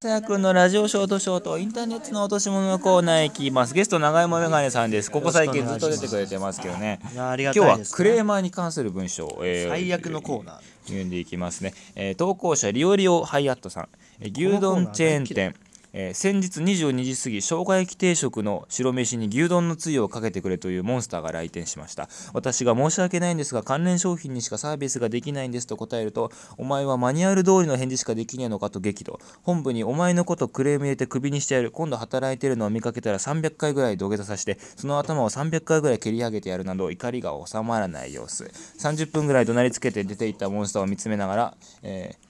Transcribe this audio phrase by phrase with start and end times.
[0.00, 3.74] さやくんのラジオショートショートインターネットの落とし物のコーナーへ行きます。
[3.74, 5.10] ゲスト長山メガネさんです。
[5.10, 7.00] ここ最近ずっと出てくれてますけどね。
[7.16, 10.60] 今日はクレーマーに関する文章を、えー最悪のコーナー。
[10.84, 13.88] 読んでいきますね、えー投稿者リオリオハイアットさん、
[14.20, 15.56] えー牛丼チェーン店
[15.92, 22.08] えー先日22時過ぎ生姜焼き定食の白飯に牛丼のつゆをかけてくれというモンスターが来店しました。
[22.32, 29.18] 私が申し訳ないんですが関連商品にしかサービスができないんですと答えるとお前はマニュアル通りの返事しかできねえのかと激怒。
[29.42, 31.70] 本部にお前のことクレーム入れてクビにしてやる。
[31.70, 38.44] 今度働いてるのを見かけたら300回ぐらい土下座させてその頭を300回ぐらい蹴り上げてやるなど怒りが収まらない様子。
[38.78, 42.27] 30分ぐらい怒鳴りつけて出ていったモンスターを見つめながら、えー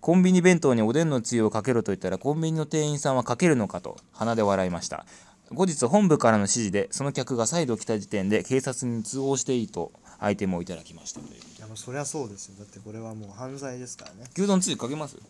[0.00, 5.04] コンビニ弁当におでんのつゆをかけろと言ったらコンビニの店員さんはかけるのかと鼻で笑いました。
[5.52, 11.20] 後日本部からの指示でその客が再度来た時点で警察に通報していいとアイテムをいただきました。
[11.20, 12.54] といういやもうそりゃそうですよ。
[12.58, 14.24] だってこれはもう犯罪ですからね。
[14.36, 15.06] 牛丼つゆかけま？
[15.08, 15.22] すか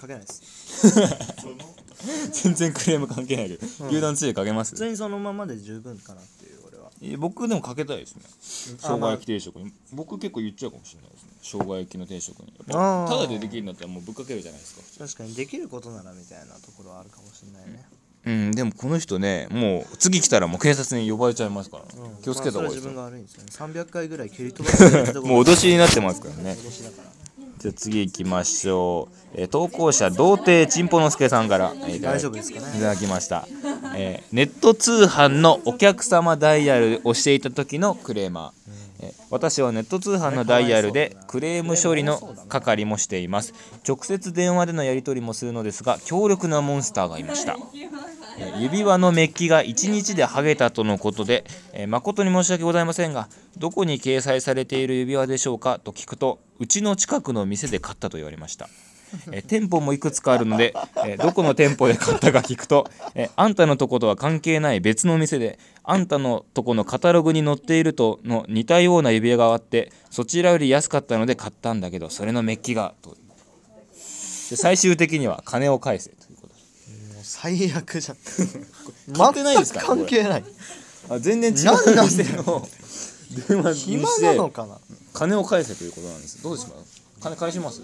[0.00, 0.94] かけないです
[2.32, 4.70] 全然クレーム関係ないけど、牛丼つゆかけます？
[4.70, 6.35] 普通にそのままで十分かなって
[7.16, 8.22] 僕でもかけたいですね。
[8.26, 9.72] あ生姜焼き定食に。
[9.92, 11.30] 僕結構言っちゃうかもしれないですね。
[11.42, 12.52] 生姜焼きの定食に。
[12.68, 13.06] やっあー。
[13.06, 15.04] ぱただでできるんだったらもうぶっかけるじゃないですか。
[15.06, 17.84] 確かにできることならみたいなところはあるかもしれないね、
[18.24, 18.52] うん。
[18.52, 22.16] でもこの人ねもう次来たらもう警察に呼ばれちゃいますから、うん。
[22.22, 23.48] 気をつけた方がいいまあそれは自分ですよ、が悪いんですよね。
[23.84, 26.52] 300回ぐらい蹴り飛ばしてるところもう脅しになってますからね。
[26.52, 27.16] 脅しだから
[27.58, 32.66] じゃあ次行きましょう、えー投稿者童貞ちんぽのすけさんから、えー大き丈夫ですかね。
[32.76, 33.48] いただきました、
[33.94, 43.52] えーネット通販のお客様ダイヤルをしていた時のクレーマー、えー私はネット通販のダイヤルでクレーム処理の係もしています。
[43.86, 47.56] 直接電話でのやり取りもするのですが強力なモンスターがいました。
[48.38, 53.28] えー指輪のメッキが1日で剥げたとのことで、えー誠に申し訳ございませんが
[53.58, 58.68] どこに掲載されている指輪でしょうかと聞くとうちの近くの店で買ったと言われました
[59.32, 73.16] えー店舗もいくつかあるので、えーどこの店舗で買ったか聞くと、えーあんたのとことは関係ない別の店であんたのとこのカタログに載っているとの似たような指輪があってそちらより安かったので買ったんだけどそれのメッキがと
[74.50, 76.48] で最終的には金を返せということ。
[76.48, 78.16] でもう最悪じゃん。
[79.14, 80.44] 買ってないですか関係ない。
[81.08, 82.68] あ全然違う店の
[83.48, 84.78] 電話に暇してなのかな？
[85.12, 86.42] 金を返せということなんです。
[86.42, 86.72] どうですか？
[87.20, 87.82] 金返します？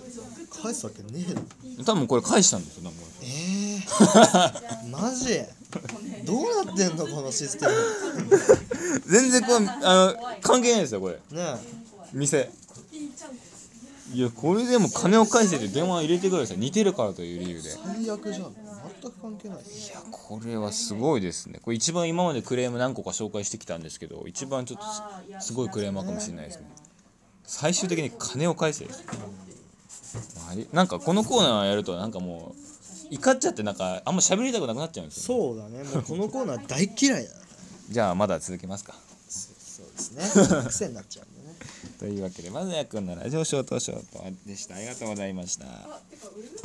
[0.63, 5.41] 返すわけねえの多分これ返したんですよ多分えー、 マジ？
[6.25, 7.73] どうなってんのこのシステム？
[9.07, 11.15] 全然これあの関係ないですよこれ。
[11.31, 11.57] ね
[12.13, 12.51] 店
[14.13, 16.59] いやこれでも金を返せって電話入れてください。
[16.59, 17.71] 似てるからという理由で。
[17.71, 18.55] 最悪じゃん。
[19.03, 19.59] 全く関係ない。
[19.59, 19.63] や
[20.11, 21.61] これはすごいですね。
[21.63, 24.85] これ一番今までクレーム何個か紹介してきたんですけど一番ちょっと
[25.41, 26.67] すすごいクレーマーかもしれないですね。
[27.45, 28.85] 最終的に金を返せ。
[28.85, 29.05] です
[30.37, 32.55] まあありなんかこのコーナーやるとなんかも
[33.11, 35.85] う怒っちゃってなんかあんま喋りたくなくなっちゃうんですよ、ね、そうだね。
[35.85, 37.37] もうこのコーナー大嫌いだな。
[37.89, 38.95] じゃあまだ続けますか。
[39.29, 40.65] そうですね。
[40.69, 41.27] 癖になっちゃう。
[41.27, 41.42] ね
[42.03, 44.75] というわけでまずやくんのラジオショートショートでした。
[44.75, 45.67] ありがとうございました。